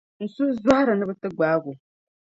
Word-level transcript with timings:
N 0.23 0.25
suhu 0.35 0.51
zɔhir’ 0.63 0.87
ni 0.95 1.05
bɛ 1.09 1.13
ti 1.21 1.27
gbaag 1.37 1.61
o. 1.71 1.73